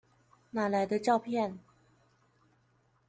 [0.49, 1.59] 哪來的照片？